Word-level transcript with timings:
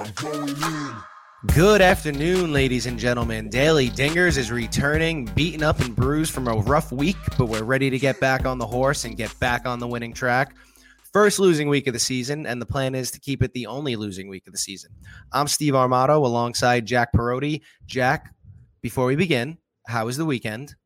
I'm 0.00 0.12
going 0.14 0.48
in. 0.48 0.96
Good 1.54 1.82
afternoon, 1.82 2.54
ladies 2.54 2.86
and 2.86 2.98
gentlemen. 2.98 3.50
Daily 3.50 3.90
Dingers 3.90 4.38
is 4.38 4.50
returning, 4.50 5.26
beaten 5.34 5.62
up 5.62 5.78
and 5.80 5.94
bruised 5.94 6.32
from 6.32 6.48
a 6.48 6.54
rough 6.54 6.90
week, 6.90 7.18
but 7.36 7.46
we're 7.50 7.64
ready 7.64 7.90
to 7.90 7.98
get 7.98 8.18
back 8.18 8.46
on 8.46 8.56
the 8.56 8.66
horse 8.66 9.04
and 9.04 9.14
get 9.14 9.38
back 9.40 9.66
on 9.66 9.78
the 9.78 9.86
winning 9.86 10.14
track. 10.14 10.56
First 11.12 11.38
losing 11.38 11.68
week 11.68 11.86
of 11.86 11.92
the 11.92 11.98
season, 11.98 12.46
and 12.46 12.62
the 12.62 12.66
plan 12.66 12.94
is 12.94 13.10
to 13.10 13.20
keep 13.20 13.42
it 13.42 13.52
the 13.52 13.66
only 13.66 13.94
losing 13.94 14.26
week 14.26 14.46
of 14.46 14.54
the 14.54 14.58
season. 14.58 14.90
I'm 15.32 15.46
Steve 15.46 15.74
Armato 15.74 16.24
alongside 16.24 16.86
Jack 16.86 17.12
Perotti. 17.12 17.60
Jack, 17.84 18.32
before 18.80 19.04
we 19.04 19.16
begin, 19.16 19.58
how 19.86 20.06
was 20.06 20.16
the 20.16 20.24
weekend? 20.24 20.76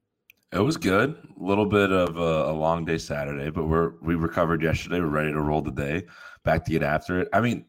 It 0.53 0.59
was 0.59 0.77
good. 0.77 1.11
A 1.41 1.43
little 1.43 1.67
bit 1.67 1.93
of 1.93 2.17
a, 2.17 2.51
a, 2.51 2.55
long 2.55 2.85
day 2.85 2.99
Saturday, 2.99 3.51
but 3.51 3.69
we're 3.69 3.93
we 4.03 4.17
recovered 4.17 4.61
yesterday. 4.61 4.99
We're 4.99 5.07
ready 5.07 5.33
to 5.33 5.41
roll 5.41 5.63
the 5.63 5.71
day. 5.71 6.03
Back 6.45 6.65
to 6.65 6.73
get 6.73 6.83
after 6.83 7.21
it. 7.21 7.29
I 7.33 7.41
mean, 7.41 7.67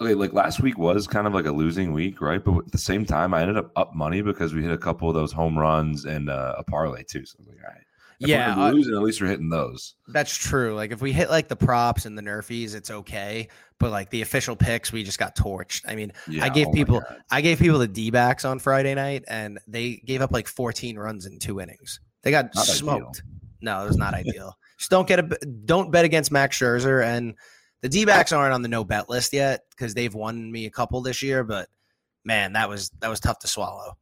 okay, 0.00 0.14
like 0.14 0.32
last 0.32 0.60
week 0.60 0.78
was 0.78 1.06
kind 1.06 1.26
of 1.26 1.34
like 1.34 1.46
a 1.46 1.52
losing 1.52 1.92
week, 1.92 2.20
right? 2.20 2.42
But 2.42 2.58
at 2.58 2.72
the 2.72 2.78
same 2.78 3.04
time, 3.04 3.34
I 3.34 3.42
ended 3.42 3.56
up 3.56 3.70
up 3.76 3.94
money 3.94 4.22
because 4.22 4.54
we 4.54 4.62
hit 4.62 4.70
a 4.70 4.78
couple 4.78 5.08
of 5.08 5.14
those 5.14 5.32
home 5.32 5.58
runs 5.58 6.04
and 6.04 6.30
uh, 6.30 6.54
a 6.58 6.64
parlay 6.64 7.02
too. 7.02 7.24
So 7.24 7.36
I 7.38 7.40
was 7.40 7.48
like, 7.48 7.58
all 7.64 7.74
right. 7.74 7.84
If 8.20 8.28
yeah, 8.28 8.56
we're 8.56 8.72
losing, 8.72 8.94
at 8.94 9.02
least 9.02 9.20
we're 9.20 9.28
hitting 9.28 9.48
those. 9.48 9.94
That's 10.08 10.36
true. 10.36 10.74
Like 10.74 10.90
if 10.90 11.00
we 11.00 11.12
hit 11.12 11.30
like 11.30 11.46
the 11.46 11.54
props 11.54 12.04
and 12.04 12.18
the 12.18 12.22
nerfies, 12.22 12.74
it's 12.74 12.90
okay. 12.90 13.48
But 13.78 13.92
like 13.92 14.10
the 14.10 14.22
official 14.22 14.56
picks, 14.56 14.90
we 14.90 15.04
just 15.04 15.20
got 15.20 15.36
torched. 15.36 15.82
I 15.86 15.94
mean, 15.94 16.12
yeah, 16.26 16.44
I 16.44 16.48
gave 16.48 16.66
oh 16.66 16.72
people, 16.72 17.02
I 17.30 17.40
gave 17.42 17.60
people 17.60 17.78
the 17.78 17.86
D 17.86 18.10
backs 18.10 18.44
on 18.44 18.58
Friday 18.58 18.92
night, 18.96 19.22
and 19.28 19.60
they 19.68 20.02
gave 20.04 20.20
up 20.20 20.32
like 20.32 20.48
14 20.48 20.98
runs 20.98 21.26
in 21.26 21.38
two 21.38 21.60
innings. 21.60 22.00
They 22.22 22.32
got 22.32 22.52
not 22.56 22.66
smoked. 22.66 23.20
Ideal. 23.20 23.40
No, 23.60 23.84
it 23.84 23.86
was 23.86 23.96
not 23.96 24.14
ideal. 24.14 24.58
Just 24.78 24.90
don't 24.90 25.06
get 25.06 25.20
a, 25.20 25.46
don't 25.64 25.92
bet 25.92 26.04
against 26.04 26.32
Max 26.32 26.58
Scherzer, 26.58 27.04
and 27.04 27.34
the 27.82 27.88
D 27.88 28.04
backs 28.04 28.32
aren't 28.32 28.54
on 28.54 28.62
the 28.62 28.68
no 28.68 28.84
bet 28.84 29.08
list 29.08 29.32
yet 29.32 29.62
because 29.70 29.94
they've 29.94 30.14
won 30.14 30.50
me 30.50 30.66
a 30.66 30.70
couple 30.70 31.00
this 31.00 31.22
year. 31.22 31.44
But 31.44 31.68
man, 32.24 32.52
that 32.54 32.68
was 32.68 32.90
that 33.00 33.08
was 33.08 33.20
tough 33.20 33.38
to 33.40 33.48
swallow. 33.48 33.96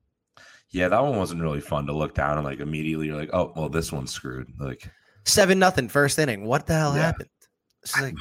Yeah, 0.71 0.89
that 0.89 1.03
one 1.03 1.17
wasn't 1.17 1.43
really 1.43 1.61
fun 1.61 1.87
to 1.87 1.93
look 1.93 2.15
down 2.15 2.39
and 2.39 2.47
like 2.47 2.61
immediately 2.61 3.07
you're 3.07 3.17
like, 3.17 3.31
oh 3.33 3.53
well, 3.55 3.69
this 3.69 3.93
one's 3.93 4.13
screwed. 4.13 4.49
Like 4.59 4.91
seven 5.25 5.59
nothing 5.59 5.89
first 5.89 6.19
inning. 6.19 6.45
What 6.45 6.67
the 6.67 6.75
hell 6.75 6.97
yeah. 6.97 7.03
happened? 7.03 7.29
Like, 8.01 8.17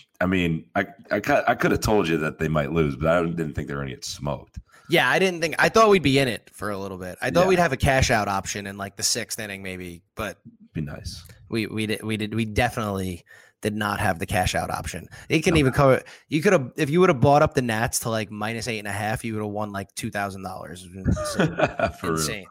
I 0.20 0.26
mean, 0.26 0.66
I 0.74 0.86
I, 1.10 1.20
I 1.48 1.54
could 1.54 1.70
have 1.72 1.80
told 1.80 2.08
you 2.08 2.16
that 2.18 2.38
they 2.38 2.48
might 2.48 2.72
lose, 2.72 2.96
but 2.96 3.08
I 3.08 3.22
didn't 3.22 3.54
think 3.54 3.68
they 3.68 3.74
were 3.74 3.80
going 3.80 3.90
to 3.90 3.94
get 3.94 4.04
smoked. 4.04 4.58
Yeah, 4.88 5.08
I 5.08 5.18
didn't 5.18 5.40
think. 5.40 5.56
I 5.58 5.68
thought 5.68 5.90
we'd 5.90 6.02
be 6.02 6.18
in 6.18 6.28
it 6.28 6.48
for 6.52 6.70
a 6.70 6.78
little 6.78 6.96
bit. 6.96 7.18
I 7.20 7.30
thought 7.30 7.42
yeah. 7.42 7.48
we'd 7.48 7.58
have 7.58 7.72
a 7.72 7.76
cash 7.76 8.10
out 8.10 8.28
option 8.28 8.66
in 8.66 8.76
like 8.76 8.96
the 8.96 9.02
sixth 9.02 9.38
inning, 9.38 9.62
maybe. 9.62 10.02
But 10.14 10.38
be 10.72 10.80
nice. 10.80 11.24
We 11.48 11.66
we 11.66 11.86
did 11.86 12.02
we 12.02 12.16
did 12.16 12.34
we 12.34 12.44
definitely 12.44 13.24
did 13.62 13.74
not 13.74 14.00
have 14.00 14.18
the 14.18 14.26
cash 14.26 14.54
out 14.54 14.70
option. 14.70 15.08
It 15.28 15.40
can 15.40 15.56
even 15.56 15.72
cover. 15.72 16.02
You 16.28 16.42
could 16.42 16.52
have 16.52 16.72
if 16.76 16.90
you 16.90 17.00
would 17.00 17.08
have 17.08 17.20
bought 17.20 17.42
up 17.42 17.54
the 17.54 17.62
Nats 17.62 17.98
to 18.00 18.10
like 18.10 18.30
minus 18.30 18.68
eight 18.68 18.78
and 18.78 18.88
a 18.88 18.92
half, 18.92 19.24
you 19.24 19.34
would 19.34 19.42
have 19.42 19.50
won 19.50 19.72
like 19.72 19.94
two 19.94 20.10
thousand 20.10 20.42
dollars. 20.42 20.86
Insane. 22.02 22.38
Real. 22.38 22.44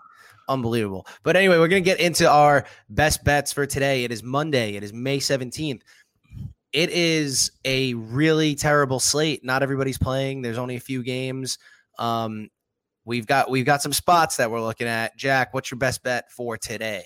Unbelievable. 0.48 1.08
But 1.24 1.36
anyway, 1.36 1.58
we're 1.58 1.68
gonna 1.68 1.82
get 1.82 2.00
into 2.00 2.30
our 2.30 2.66
best 2.90 3.24
bets 3.24 3.52
for 3.54 3.66
today. 3.66 4.04
It 4.04 4.12
is 4.12 4.24
Monday. 4.24 4.76
It 4.76 4.84
is 4.84 4.94
May 4.94 5.20
seventeenth. 5.20 5.84
It 6.74 6.90
is 6.90 7.52
a 7.64 7.94
really 7.94 8.56
terrible 8.56 9.00
slate. 9.00 9.44
Not 9.44 9.64
everybody's 9.64 9.98
playing. 9.98 10.42
There's 10.42 10.58
only 10.58 10.76
a 10.76 10.82
few 10.82 11.04
games. 11.04 11.58
Um, 11.98 12.50
we've 13.06 13.26
got 13.26 13.50
we've 13.50 13.66
got 13.66 13.82
some 13.82 13.94
spots 13.94 14.38
that 14.38 14.52
we're 14.52 14.62
looking 14.62 14.88
at. 14.88 15.16
Jack, 15.18 15.54
what's 15.54 15.72
your 15.72 15.78
best 15.78 16.04
bet 16.04 16.32
for 16.32 16.58
today? 16.58 17.06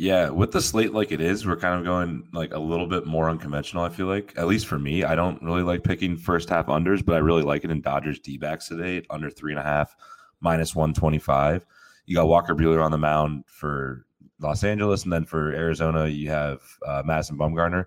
Yeah, 0.00 0.30
with 0.30 0.52
the 0.52 0.62
slate 0.62 0.94
like 0.94 1.10
it 1.10 1.20
is, 1.20 1.44
we're 1.44 1.56
kind 1.56 1.76
of 1.76 1.84
going 1.84 2.28
like 2.32 2.54
a 2.54 2.58
little 2.60 2.86
bit 2.86 3.04
more 3.04 3.28
unconventional. 3.28 3.82
I 3.82 3.88
feel 3.88 4.06
like, 4.06 4.32
at 4.36 4.46
least 4.46 4.68
for 4.68 4.78
me, 4.78 5.02
I 5.02 5.16
don't 5.16 5.42
really 5.42 5.64
like 5.64 5.82
picking 5.82 6.16
first 6.16 6.48
half 6.48 6.66
unders, 6.66 7.04
but 7.04 7.16
I 7.16 7.18
really 7.18 7.42
like 7.42 7.64
it 7.64 7.72
in 7.72 7.80
Dodgers 7.80 8.20
D 8.20 8.38
backs 8.38 8.68
today, 8.68 9.04
under 9.10 9.28
three 9.28 9.50
and 9.50 9.58
a 9.58 9.64
half, 9.64 9.96
minus 10.40 10.72
one 10.76 10.94
twenty 10.94 11.18
five. 11.18 11.66
You 12.06 12.14
got 12.14 12.28
Walker 12.28 12.54
Buehler 12.54 12.80
on 12.80 12.92
the 12.92 12.96
mound 12.96 13.42
for 13.48 14.06
Los 14.38 14.62
Angeles, 14.62 15.02
and 15.02 15.12
then 15.12 15.24
for 15.24 15.52
Arizona, 15.52 16.06
you 16.06 16.30
have 16.30 16.60
uh, 16.86 17.02
Madison 17.04 17.36
Bumgarner. 17.36 17.86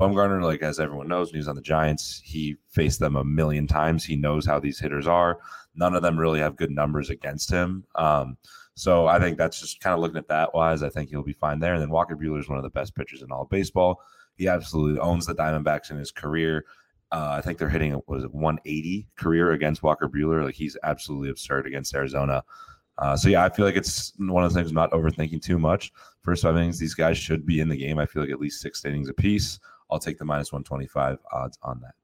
Bumgarner, 0.00 0.42
like 0.42 0.62
as 0.62 0.80
everyone 0.80 1.06
knows, 1.06 1.28
when 1.28 1.34
he 1.34 1.38
was 1.38 1.48
on 1.48 1.54
the 1.54 1.62
Giants, 1.62 2.20
he 2.24 2.56
faced 2.70 2.98
them 2.98 3.14
a 3.14 3.22
million 3.22 3.68
times. 3.68 4.04
He 4.04 4.16
knows 4.16 4.44
how 4.44 4.58
these 4.58 4.80
hitters 4.80 5.06
are. 5.06 5.38
None 5.76 5.94
of 5.94 6.02
them 6.02 6.18
really 6.18 6.40
have 6.40 6.56
good 6.56 6.72
numbers 6.72 7.08
against 7.08 7.52
him. 7.52 7.84
Um, 7.94 8.36
so 8.74 9.06
I 9.06 9.18
think 9.18 9.36
that's 9.38 9.60
just 9.60 9.80
kind 9.80 9.94
of 9.94 10.00
looking 10.00 10.16
at 10.16 10.28
that 10.28 10.54
wise. 10.54 10.82
I 10.82 10.88
think 10.88 11.10
he'll 11.10 11.22
be 11.22 11.32
fine 11.32 11.60
there. 11.60 11.74
And 11.74 11.82
then 11.82 11.90
Walker 11.90 12.16
Buehler 12.16 12.40
is 12.40 12.48
one 12.48 12.58
of 12.58 12.64
the 12.64 12.70
best 12.70 12.94
pitchers 12.94 13.22
in 13.22 13.30
all 13.30 13.42
of 13.42 13.50
baseball. 13.50 14.00
He 14.34 14.48
absolutely 14.48 14.98
owns 15.00 15.26
the 15.26 15.34
Diamondbacks 15.34 15.90
in 15.90 15.98
his 15.98 16.10
career. 16.10 16.64
Uh, 17.10 17.34
I 17.36 17.42
think 17.42 17.58
they're 17.58 17.68
hitting 17.68 18.00
was 18.06 18.24
it 18.24 18.32
180 18.32 19.06
career 19.16 19.52
against 19.52 19.82
Walker 19.82 20.08
Buehler. 20.08 20.42
Like 20.42 20.54
he's 20.54 20.76
absolutely 20.82 21.28
absurd 21.28 21.66
against 21.66 21.94
Arizona. 21.94 22.42
Uh, 22.98 23.16
so 23.16 23.28
yeah, 23.28 23.44
I 23.44 23.50
feel 23.50 23.66
like 23.66 23.76
it's 23.76 24.12
one 24.18 24.44
of 24.44 24.52
the 24.52 24.58
things 24.58 24.70
I'm 24.70 24.74
not 24.74 24.92
overthinking 24.92 25.42
too 25.42 25.58
much. 25.58 25.92
First 26.22 26.42
five 26.42 26.56
innings, 26.56 26.78
these 26.78 26.94
guys 26.94 27.18
should 27.18 27.44
be 27.44 27.60
in 27.60 27.68
the 27.68 27.76
game. 27.76 27.98
I 27.98 28.06
feel 28.06 28.22
like 28.22 28.30
at 28.30 28.40
least 28.40 28.60
six 28.60 28.84
innings 28.84 29.08
apiece. 29.08 29.58
I'll 29.90 29.98
take 29.98 30.18
the 30.18 30.24
minus 30.24 30.52
125 30.52 31.18
odds 31.32 31.58
on 31.62 31.80
that. 31.80 31.94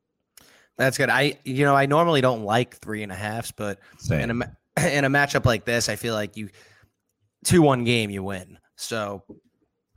That's 0.76 0.98
good. 0.98 1.08
I 1.08 1.38
you 1.44 1.64
know 1.64 1.74
I 1.74 1.86
normally 1.86 2.20
don't 2.20 2.44
like 2.44 2.76
three 2.76 3.02
and 3.02 3.10
a 3.10 3.14
halfs, 3.14 3.50
but 3.50 3.78
Same. 3.98 4.30
in 4.30 4.42
a 4.42 4.56
in 4.92 5.04
a 5.04 5.10
matchup 5.10 5.44
like 5.44 5.64
this, 5.64 5.88
I 5.88 5.96
feel 5.96 6.14
like 6.14 6.36
you 6.36 6.48
two 7.44 7.62
one 7.62 7.84
game 7.84 8.10
you 8.10 8.22
win. 8.22 8.58
So 8.76 9.24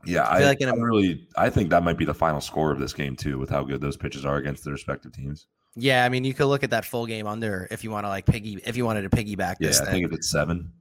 yeah, 0.06 0.24
I, 0.24 0.40
I, 0.40 0.44
like 0.46 0.62
a, 0.62 0.74
really 0.75 1.28
I 1.36 1.50
think 1.50 1.69
that 1.69 1.84
might 1.84 1.97
be 1.97 2.06
the 2.06 2.14
final 2.14 2.42
score 2.42 2.72
of 2.72 2.80
this 2.80 2.94
game 2.94 3.16
too, 3.16 3.38
with 3.38 3.50
how 3.50 3.64
good 3.64 3.81
those 3.81 3.97
pitches 3.97 4.25
are 4.25 4.38
against 4.38 4.64
their 4.64 4.74
respective 4.74 5.12
teams. 5.12 5.47
Yeah, 5.75 6.03
I 6.03 6.09
mean 6.09 6.24
you 6.24 6.34
could 6.34 6.47
look 6.47 6.64
at 6.64 6.72
that 6.72 6.86
full 6.86 7.06
game 7.06 7.28
under 7.28 7.68
if 7.72 7.84
you 7.84 7.91
want 7.91 8.06
to 8.06 8.09
like 8.09 8.25
piggy 8.25 8.59
if 8.66 8.75
you 8.78 8.86
wanted 8.86 9.03
to 9.03 9.09
piggyback. 9.09 9.56
Yeah, 9.59 9.70
I 9.70 9.91
think 9.91 10.06
if 10.06 10.12
it's 10.12 10.31
seven. 10.31 10.72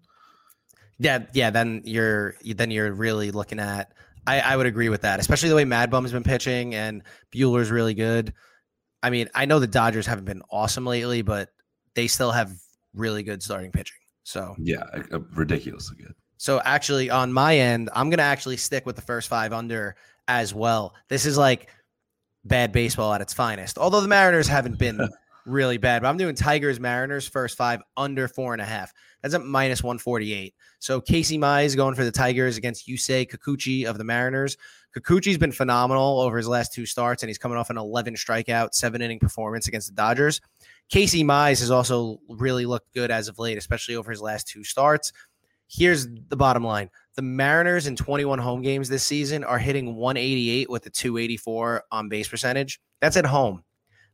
Yeah, 0.98 1.24
yeah, 1.32 1.50
then 1.50 1.82
you're 1.84 2.34
then 2.44 2.70
you're 2.70 2.92
really 2.92 3.30
looking 3.30 3.58
at. 3.58 3.92
I, 4.26 4.40
I 4.40 4.56
would 4.56 4.66
agree 4.66 4.90
with 4.90 5.00
that, 5.02 5.18
especially 5.18 5.48
the 5.48 5.54
way 5.54 5.64
Mad 5.64 5.90
Bum's 5.90 6.12
been 6.12 6.22
pitching 6.22 6.74
and 6.74 7.02
Buehler's 7.34 7.70
really 7.70 7.94
good. 7.94 8.34
I 9.02 9.08
mean, 9.08 9.30
I 9.34 9.46
know 9.46 9.58
the 9.58 9.66
Dodgers 9.66 10.06
haven't 10.06 10.26
been 10.26 10.42
awesome 10.50 10.84
lately, 10.84 11.22
but 11.22 11.48
they 11.94 12.06
still 12.06 12.30
have 12.30 12.52
really 12.94 13.22
good 13.22 13.42
starting 13.42 13.72
pitching. 13.72 13.98
So 14.22 14.54
yeah, 14.58 14.84
uh, 14.92 15.02
uh, 15.12 15.20
ridiculously 15.34 15.96
good. 15.96 16.14
So 16.36 16.60
actually, 16.64 17.10
on 17.10 17.32
my 17.32 17.56
end, 17.56 17.90
I'm 17.94 18.10
gonna 18.10 18.22
actually 18.22 18.56
stick 18.56 18.86
with 18.86 18.96
the 18.96 19.02
first 19.02 19.28
five 19.28 19.52
under 19.52 19.96
as 20.28 20.54
well. 20.54 20.94
This 21.08 21.26
is 21.26 21.36
like 21.36 21.68
bad 22.44 22.72
baseball 22.72 23.12
at 23.12 23.20
its 23.20 23.34
finest. 23.34 23.78
Although 23.78 24.00
the 24.00 24.08
Mariners 24.08 24.48
haven't 24.48 24.78
been 24.78 25.00
really 25.46 25.78
bad, 25.78 26.02
but 26.02 26.08
I'm 26.08 26.16
doing 26.16 26.34
Tigers 26.34 26.80
Mariners 26.80 27.28
first 27.28 27.56
five 27.56 27.82
under 27.96 28.28
four 28.28 28.52
and 28.52 28.62
a 28.62 28.64
half. 28.64 28.92
That's 29.22 29.34
at 29.34 29.44
minus 29.44 29.82
148. 29.82 30.54
So 30.78 31.00
Casey 31.00 31.36
Mize 31.36 31.76
going 31.76 31.94
for 31.94 32.04
the 32.04 32.12
Tigers 32.12 32.56
against 32.56 32.88
Yusei 32.88 33.28
Kikuchi 33.28 33.84
of 33.84 33.98
the 33.98 34.04
Mariners. 34.04 34.56
Kikuchi's 34.96 35.38
been 35.38 35.52
phenomenal 35.52 36.20
over 36.20 36.36
his 36.36 36.48
last 36.48 36.72
two 36.72 36.86
starts, 36.86 37.22
and 37.22 37.28
he's 37.28 37.38
coming 37.38 37.58
off 37.58 37.70
an 37.70 37.76
11 37.76 38.14
strikeout, 38.14 38.74
seven 38.74 39.02
inning 39.02 39.20
performance 39.20 39.68
against 39.68 39.88
the 39.88 39.94
Dodgers. 39.94 40.40
Casey 40.90 41.22
Mize 41.22 41.60
has 41.60 41.70
also 41.70 42.18
really 42.28 42.66
looked 42.66 42.92
good 42.92 43.10
as 43.12 43.28
of 43.28 43.38
late, 43.38 43.56
especially 43.56 43.94
over 43.94 44.10
his 44.10 44.20
last 44.20 44.48
two 44.48 44.64
starts. 44.64 45.12
Here's 45.68 46.08
the 46.28 46.36
bottom 46.36 46.64
line 46.64 46.90
the 47.14 47.22
Mariners 47.22 47.86
in 47.86 47.94
21 47.94 48.40
home 48.40 48.60
games 48.60 48.88
this 48.88 49.06
season 49.06 49.44
are 49.44 49.58
hitting 49.58 49.94
188 49.94 50.68
with 50.68 50.86
a 50.86 50.90
284 50.90 51.84
on 51.92 52.08
base 52.08 52.28
percentage. 52.28 52.80
That's 53.00 53.16
at 53.16 53.24
home. 53.24 53.62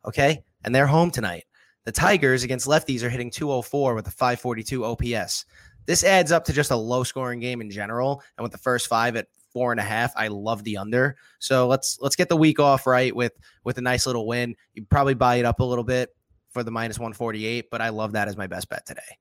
Okay. 0.04 0.42
And 0.64 0.74
they're 0.74 0.86
home 0.86 1.10
tonight. 1.10 1.44
The 1.84 1.92
Tigers 1.92 2.42
against 2.42 2.66
lefties 2.66 3.02
are 3.02 3.08
hitting 3.08 3.30
204 3.30 3.94
with 3.94 4.06
a 4.06 4.10
542 4.10 4.84
OPS. 4.84 5.46
This 5.86 6.04
adds 6.04 6.32
up 6.32 6.44
to 6.44 6.52
just 6.52 6.72
a 6.72 6.76
low 6.76 7.04
scoring 7.04 7.40
game 7.40 7.60
in 7.60 7.70
general. 7.70 8.22
And 8.36 8.42
with 8.42 8.52
the 8.52 8.58
first 8.58 8.88
five 8.88 9.14
at 9.16 9.28
four 9.52 9.70
and 9.70 9.80
a 9.80 9.84
half, 9.84 10.12
I 10.16 10.28
love 10.28 10.64
the 10.64 10.76
under. 10.76 11.16
So 11.38 11.68
let's 11.68 11.98
let's 12.00 12.16
get 12.16 12.28
the 12.28 12.36
week 12.36 12.58
off 12.58 12.86
right 12.86 13.14
with 13.14 13.32
with 13.62 13.78
a 13.78 13.82
nice 13.82 14.04
little 14.04 14.26
win. 14.26 14.56
You 14.74 14.84
probably 14.84 15.14
buy 15.14 15.36
it 15.36 15.44
up 15.44 15.60
a 15.60 15.64
little 15.64 15.84
bit 15.84 16.10
for 16.56 16.64
the 16.64 16.70
minus 16.70 16.98
148, 16.98 17.66
but 17.70 17.82
I 17.82 17.90
love 17.90 18.12
that 18.12 18.28
as 18.28 18.36
my 18.38 18.46
best 18.46 18.70
bet 18.70 18.86
today. 18.86 19.18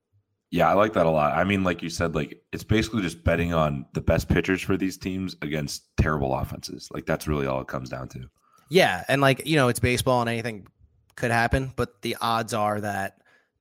Yeah, 0.52 0.70
I 0.70 0.74
like 0.74 0.94
that 0.94 1.06
a 1.06 1.10
lot. 1.10 1.38
I 1.38 1.44
mean, 1.44 1.66
like 1.66 1.84
you 1.84 1.90
said, 1.90 2.16
like 2.16 2.42
it's 2.54 2.64
basically 2.64 3.02
just 3.02 3.26
betting 3.26 3.54
on 3.54 3.86
the 3.92 4.00
best 4.00 4.30
pitchers 4.30 4.62
for 4.62 4.78
these 4.78 4.98
teams 4.98 5.36
against 5.42 5.84
terrible 5.98 6.34
offenses. 6.34 6.88
Like 6.94 7.06
that's 7.06 7.28
really 7.28 7.46
all 7.46 7.60
it 7.60 7.68
comes 7.68 7.90
down 7.90 8.08
to. 8.10 8.30
Yeah, 8.70 9.04
and 9.10 9.20
like 9.20 9.46
you 9.46 9.58
know, 9.58 9.68
it's 9.68 9.82
baseball 9.82 10.22
and 10.22 10.30
anything 10.30 10.66
could 11.18 11.32
happen, 11.32 11.74
but 11.76 12.02
the 12.04 12.16
odds 12.22 12.54
are 12.54 12.80
that 12.80 13.18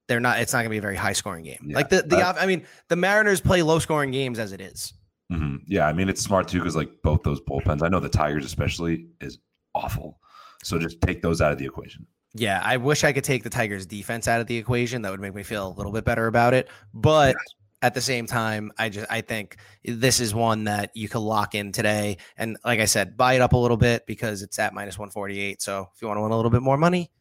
they're 0.06 0.20
not. 0.20 0.38
It's 0.38 0.52
not 0.52 0.58
going 0.58 0.66
to 0.66 0.70
be 0.70 0.78
a 0.78 0.82
very 0.82 0.94
high 0.94 1.14
scoring 1.14 1.42
game. 1.42 1.64
Yeah, 1.66 1.76
like 1.76 1.88
the 1.88 2.02
the. 2.02 2.18
I 2.18 2.46
mean, 2.46 2.64
the 2.88 2.96
Mariners 2.96 3.40
play 3.40 3.62
low 3.62 3.80
scoring 3.80 4.12
games 4.12 4.38
as 4.38 4.52
it 4.52 4.60
is. 4.60 4.92
Mm-hmm. 5.32 5.56
Yeah, 5.66 5.88
I 5.88 5.92
mean 5.92 6.08
it's 6.08 6.20
smart 6.20 6.46
too 6.46 6.58
because 6.58 6.76
like 6.76 6.90
both 7.02 7.24
those 7.24 7.40
bullpens. 7.40 7.82
I 7.82 7.88
know 7.88 7.98
the 7.98 8.08
Tigers 8.08 8.44
especially 8.44 9.08
is 9.20 9.38
awful. 9.74 10.20
So 10.62 10.78
just 10.78 11.00
take 11.00 11.22
those 11.22 11.40
out 11.40 11.50
of 11.50 11.58
the 11.58 11.66
equation. 11.66 12.06
Yeah, 12.34 12.60
I 12.64 12.78
wish 12.78 13.04
I 13.04 13.12
could 13.12 13.24
take 13.24 13.44
the 13.44 13.50
Tigers 13.50 13.86
defense 13.86 14.26
out 14.26 14.40
of 14.40 14.48
the 14.48 14.56
equation. 14.56 15.02
That 15.02 15.12
would 15.12 15.20
make 15.20 15.34
me 15.34 15.44
feel 15.44 15.68
a 15.68 15.74
little 15.74 15.92
bit 15.92 16.04
better 16.04 16.26
about 16.26 16.52
it. 16.52 16.68
But 16.92 17.36
at 17.80 17.94
the 17.94 18.00
same 18.00 18.26
time, 18.26 18.72
I 18.76 18.88
just 18.88 19.06
I 19.10 19.20
think 19.20 19.56
this 19.84 20.18
is 20.18 20.34
one 20.34 20.64
that 20.64 20.90
you 20.94 21.08
could 21.08 21.20
lock 21.20 21.54
in 21.54 21.70
today. 21.70 22.16
And 22.36 22.56
like 22.64 22.80
I 22.80 22.86
said, 22.86 23.16
buy 23.16 23.34
it 23.34 23.40
up 23.40 23.52
a 23.52 23.56
little 23.56 23.76
bit 23.76 24.06
because 24.06 24.42
it's 24.42 24.58
at 24.58 24.74
minus 24.74 24.98
148. 24.98 25.62
So 25.62 25.90
if 25.94 26.02
you 26.02 26.08
want 26.08 26.18
to 26.18 26.22
win 26.22 26.32
a 26.32 26.36
little 26.36 26.50
bit 26.50 26.62
more 26.62 26.76
money, 26.76 27.12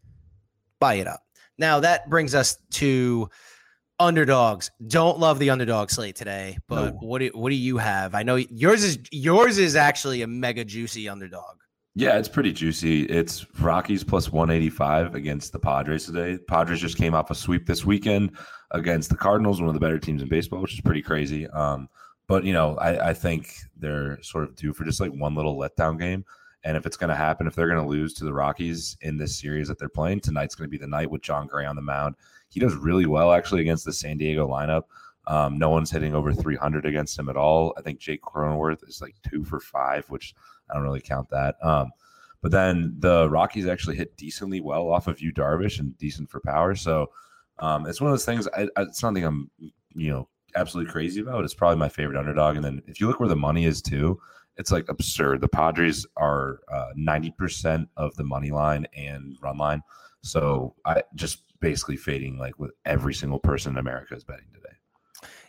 buy 0.80 0.96
it 0.96 1.08
up. 1.08 1.22
Now 1.58 1.82
that 1.82 2.10
brings 2.10 2.34
us 2.34 2.58
to 2.72 3.30
underdogs. 4.00 4.72
Don't 4.88 5.20
love 5.20 5.38
the 5.38 5.50
underdog 5.50 5.90
slate 5.90 6.16
today, 6.16 6.58
but 6.68 6.94
no. 6.94 7.00
what 7.02 7.20
do 7.20 7.30
what 7.34 7.50
do 7.50 7.56
you 7.56 7.78
have? 7.78 8.16
I 8.16 8.24
know 8.24 8.36
yours 8.36 8.84
is 8.84 9.00
yours 9.12 9.58
is 9.58 9.76
actually 9.76 10.22
a 10.22 10.28
mega 10.28 10.66
juicy 10.66 11.08
underdog. 11.08 11.58
Yeah, 11.96 12.18
it's 12.18 12.30
pretty 12.30 12.52
juicy. 12.52 13.04
It's 13.04 13.46
Rockies 13.60 14.04
plus 14.04 14.32
185 14.32 15.14
against 15.14 15.52
the 15.52 15.60
Padres 15.60 16.08
today. 16.08 16.40
Padres 16.40 16.82
just 16.82 16.98
came 16.98 17.14
off 17.14 17.30
a 17.30 17.36
sweep 17.36 17.68
this 17.68 17.86
weekend 17.86 18.36
against 18.72 19.12
the 19.12 19.16
Cardinals, 19.16 19.62
one 19.62 19.68
of 19.68 19.76
the 19.76 19.80
better 19.80 20.00
teams 20.00 20.24
in 20.24 20.28
baseball, 20.28 20.60
which 20.60 20.74
is 20.74 20.82
pretty 20.82 21.04
crazy. 21.04 21.48
Um, 21.50 21.88
but 22.28 22.46
you 22.46 22.54
know, 22.54 22.78
I, 22.78 23.10
I 23.10 23.14
think 23.14 23.54
they're 23.78 24.20
sort 24.24 24.46
of 24.46 24.56
due 24.56 24.74
for 24.74 24.86
just 24.86 25.00
like 25.00 25.12
one 25.12 25.36
little 25.36 25.56
letdown 25.56 26.00
game. 26.00 26.26
And 26.64 26.76
if 26.76 26.88
it's 26.88 26.98
going 26.98 27.10
to 27.10 27.16
happen, 27.16 27.46
if 27.46 27.54
they're 27.54 27.68
going 27.68 27.84
to 27.84 27.88
lose 27.88 28.16
to 28.16 28.26
the 28.26 28.34
Rockies 28.34 28.98
in 29.02 29.18
this 29.18 29.38
series 29.40 29.68
that 29.68 29.78
they're 29.78 29.90
playing, 29.90 30.22
tonight's 30.22 30.56
going 30.56 30.68
to 30.68 30.72
be 30.72 30.82
the 30.82 30.88
night 30.88 31.12
with 31.12 31.22
Jon 31.22 31.46
Gray 31.46 31.66
on 31.66 31.76
the 31.76 31.82
mound. 31.84 32.16
He 32.50 32.60
does 32.60 32.74
really 32.74 33.06
well 33.06 33.34
actually 33.34 33.62
against 33.62 33.86
the 33.86 33.94
San 33.94 34.18
Diego 34.18 34.48
lineup. 34.48 34.84
Um, 35.28 35.60
no 35.60 35.70
one's 35.70 35.92
hitting 35.92 36.16
over 36.16 36.34
300 36.34 36.86
against 36.86 37.20
him 37.20 37.30
at 37.30 37.38
all. 37.38 37.74
I 37.78 37.82
think 37.82 38.00
Jake 38.00 38.22
Cronenworth 38.24 38.88
is 38.88 39.02
like 39.02 39.16
two 39.30 39.44
for 39.44 39.60
five, 39.60 40.10
which 40.10 40.34
I 40.74 40.78
don't 40.78 40.84
really 40.84 41.00
count 41.00 41.30
that. 41.30 41.56
Um, 41.62 41.92
but 42.42 42.52
then 42.52 42.96
the 43.00 43.30
Rockies 43.30 43.68
actually 43.68 43.96
hit 43.96 44.18
decently 44.18 44.60
well 44.60 44.90
off 44.90 45.08
of 45.08 45.22
Yu 45.22 45.32
Darvish 45.32 45.80
and 45.80 45.98
decent 45.98 46.30
for 46.30 46.42
power. 46.42 46.76
So 46.76 47.12
um, 47.60 47.86
it's 47.86 48.02
one 48.02 48.10
of 48.10 48.14
those 48.14 48.26
things. 48.26 48.48
I, 48.48 48.64
I, 48.76 48.82
it's 48.82 49.00
something 49.00 49.24
I'm, 49.24 49.50
you 49.94 50.12
know, 50.12 50.28
absolutely 50.56 50.92
crazy 50.92 51.22
about. 51.22 51.44
It's 51.44 51.54
probably 51.54 51.78
my 51.78 51.90
favorite 51.90 52.18
underdog. 52.18 52.56
And 52.56 52.66
then 52.66 52.82
if 52.88 53.00
you 53.00 53.08
look 53.08 53.20
where 53.20 53.30
the 53.30 53.36
money 53.36 53.66
is 53.66 53.82
too, 53.82 54.20
it's 54.58 54.72
like 54.72 54.90
absurd. 54.90 55.42
The 55.42 55.48
Padres 55.48 56.06
are 56.18 56.60
uh, 56.72 56.90
ninety 56.96 57.30
uh, 57.30 57.38
percent 57.38 57.90
of 57.98 58.16
the 58.16 58.24
money 58.24 58.52
line 58.52 58.88
and 58.96 59.38
run 59.42 59.58
line. 59.58 59.82
So 60.22 60.76
I 60.86 61.04
just 61.16 61.44
basically 61.60 61.98
fading 61.98 62.38
like 62.38 62.60
with 62.60 62.72
every 62.86 63.14
single 63.14 63.40
person 63.40 63.74
in 63.74 63.78
America 63.78 64.16
is 64.16 64.24
betting 64.24 64.48
today. 64.54 64.76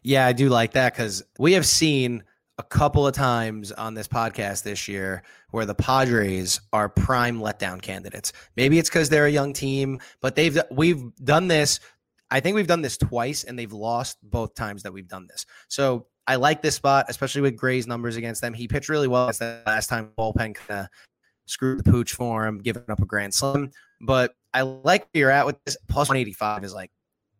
Yeah, 0.02 0.26
I 0.26 0.32
do 0.32 0.48
like 0.48 0.72
that 0.72 0.92
because 0.92 1.22
we 1.38 1.52
have 1.54 1.66
seen 1.66 2.24
a 2.58 2.62
couple 2.62 3.06
of 3.06 3.14
times 3.14 3.72
on 3.72 3.94
this 3.94 4.06
podcast 4.06 4.62
this 4.62 4.86
year 4.86 5.22
where 5.50 5.66
the 5.66 5.74
Padres 5.74 6.60
are 6.72 6.88
prime 6.88 7.40
letdown 7.40 7.82
candidates. 7.82 8.32
Maybe 8.56 8.78
it's 8.78 8.88
because 8.88 9.08
they're 9.08 9.26
a 9.26 9.30
young 9.30 9.52
team, 9.52 9.98
but 10.20 10.36
they've 10.36 10.58
we've 10.70 11.14
done 11.16 11.48
this. 11.48 11.80
I 12.30 12.40
think 12.40 12.54
we've 12.54 12.66
done 12.66 12.82
this 12.82 12.96
twice, 12.96 13.44
and 13.44 13.58
they've 13.58 13.72
lost 13.72 14.18
both 14.22 14.54
times 14.54 14.82
that 14.84 14.92
we've 14.92 15.08
done 15.08 15.26
this. 15.28 15.46
So 15.68 16.06
I 16.26 16.36
like 16.36 16.62
this 16.62 16.74
spot, 16.76 17.06
especially 17.08 17.42
with 17.42 17.56
Gray's 17.56 17.86
numbers 17.86 18.16
against 18.16 18.40
them. 18.40 18.54
He 18.54 18.66
pitched 18.66 18.88
really 18.88 19.08
well 19.08 19.26
the 19.26 19.62
last 19.66 19.88
time. 19.88 20.10
Bullpen 20.16 20.54
kind 20.54 20.80
of 20.80 20.86
screwed 21.46 21.84
the 21.84 21.90
pooch 21.90 22.14
for 22.14 22.46
him, 22.46 22.58
giving 22.58 22.84
up 22.88 23.00
a 23.00 23.06
grand 23.06 23.34
slam. 23.34 23.70
But 24.00 24.34
I 24.52 24.62
like 24.62 25.02
where 25.12 25.20
you're 25.20 25.30
at 25.30 25.46
with 25.46 25.56
this. 25.64 25.76
Plus 25.88 26.08
185 26.08 26.64
is 26.64 26.72
like 26.74 26.90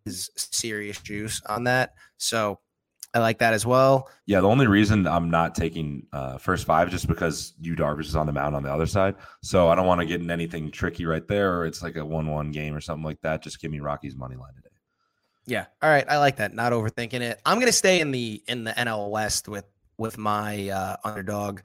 is 0.06 0.30
serious 0.36 1.00
juice 1.00 1.40
on 1.46 1.64
that. 1.64 1.94
So 2.18 2.58
I 3.14 3.20
like 3.20 3.38
that 3.38 3.54
as 3.54 3.64
well. 3.64 4.10
Yeah, 4.26 4.40
the 4.40 4.48
only 4.48 4.66
reason 4.66 5.06
I'm 5.06 5.30
not 5.30 5.54
taking 5.54 6.06
uh, 6.12 6.36
first 6.38 6.66
five 6.66 6.90
just 6.90 7.06
because 7.06 7.54
Yu 7.60 7.76
Darvish 7.76 8.06
is 8.06 8.16
on 8.16 8.26
the 8.26 8.32
mound 8.32 8.56
on 8.56 8.64
the 8.64 8.72
other 8.72 8.86
side. 8.86 9.14
So 9.40 9.68
I 9.68 9.76
don't 9.76 9.86
want 9.86 10.00
to 10.00 10.06
get 10.06 10.20
in 10.20 10.30
anything 10.30 10.70
tricky 10.70 11.06
right 11.06 11.26
there, 11.28 11.56
or 11.56 11.66
it's 11.66 11.82
like 11.82 11.96
a 11.96 12.04
one-one 12.04 12.50
game 12.50 12.74
or 12.74 12.80
something 12.80 13.04
like 13.04 13.20
that. 13.20 13.42
Just 13.42 13.60
give 13.60 13.70
me 13.70 13.80
Rockies 13.80 14.16
money 14.16 14.34
line 14.34 14.54
today. 14.56 14.68
Yeah. 15.46 15.66
All 15.80 15.90
right. 15.90 16.04
I 16.08 16.18
like 16.18 16.36
that. 16.36 16.54
Not 16.54 16.72
overthinking 16.72 17.20
it. 17.20 17.40
I'm 17.46 17.60
gonna 17.60 17.72
stay 17.72 18.00
in 18.00 18.10
the 18.10 18.42
in 18.48 18.64
the 18.64 18.72
NL 18.72 19.10
West 19.10 19.48
with 19.48 19.66
with 19.96 20.18
my 20.18 20.68
uh, 20.68 20.96
underdog. 21.04 21.60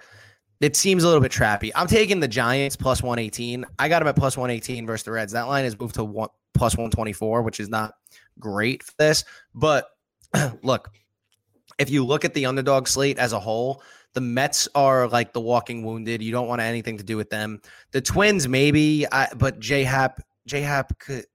It 0.61 0.75
seems 0.75 1.03
a 1.03 1.07
little 1.07 1.21
bit 1.21 1.31
trappy. 1.31 1.71
I'm 1.73 1.87
taking 1.87 2.19
the 2.19 2.27
Giants 2.27 2.75
plus 2.75 3.01
118. 3.01 3.65
I 3.79 3.87
got 3.87 3.99
them 3.99 4.09
at 4.09 4.17
plus 4.17 4.35
118 4.35 4.85
versus 4.85 5.05
the 5.05 5.11
Reds. 5.11 5.31
That 5.31 5.43
line 5.43 5.63
is 5.63 5.79
moved 5.79 5.95
to 5.95 6.03
one 6.03 6.29
plus 6.53 6.73
124, 6.73 7.41
which 7.43 7.61
is 7.61 7.69
not 7.69 7.93
great 8.37 8.83
for 8.83 8.91
this. 8.99 9.23
But 9.55 9.87
look, 10.63 10.89
if 11.79 11.89
you 11.89 12.05
look 12.05 12.25
at 12.25 12.33
the 12.33 12.45
underdog 12.45 12.87
slate 12.87 13.17
as 13.17 13.33
a 13.33 13.39
whole, 13.39 13.81
the 14.13 14.21
Mets 14.21 14.67
are 14.75 15.07
like 15.07 15.33
the 15.33 15.41
walking 15.41 15.83
wounded. 15.83 16.21
You 16.21 16.31
don't 16.31 16.47
want 16.47 16.61
anything 16.61 16.97
to 16.97 17.03
do 17.03 17.17
with 17.17 17.29
them. 17.29 17.61
The 17.91 18.01
Twins, 18.01 18.47
maybe, 18.47 19.05
I, 19.11 19.27
but 19.35 19.59
J 19.59 19.83
Hap, 19.83 20.21
J 20.45 20.61
Hap 20.61 20.97
could 20.99 21.25